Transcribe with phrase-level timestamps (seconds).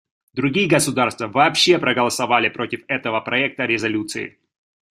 [0.33, 4.39] Другие государства вообще проголосовали против этого проекта резолюции.